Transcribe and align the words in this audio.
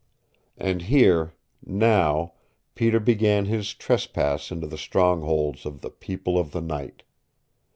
And 0.57 0.81
here 0.81 1.35
now 1.63 2.33
Peter 2.73 2.99
began 2.99 3.45
his 3.45 3.75
trespass 3.75 4.49
into 4.49 4.65
the 4.65 4.75
strongholds 4.79 5.63
of 5.63 5.81
the 5.81 5.91
People 5.91 6.39
of 6.39 6.53
the 6.53 6.61
Night. 6.61 7.03